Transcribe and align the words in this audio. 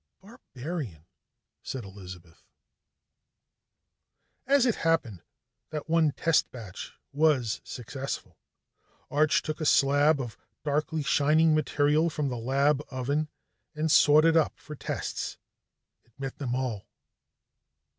"Barbarian," 0.19 1.05
said 1.61 1.83
Elizabeth. 1.83 2.41
As 4.47 4.65
it 4.65 4.77
happened, 4.77 5.21
that 5.69 5.87
one 5.87 6.11
test 6.13 6.49
batch 6.49 6.93
was 7.11 7.61
successful. 7.63 8.39
Arch 9.11 9.43
took 9.43 9.61
a 9.61 9.65
slab 9.67 10.19
of 10.19 10.39
darkly 10.63 11.03
shining 11.03 11.53
material 11.53 12.09
from 12.09 12.29
the 12.29 12.37
lab 12.37 12.81
oven 12.89 13.29
and 13.75 13.91
sawed 13.91 14.25
it 14.25 14.35
up 14.35 14.57
for 14.57 14.73
tests. 14.73 15.37
It 16.03 16.13
met 16.19 16.39
them 16.39 16.55
all. 16.55 16.87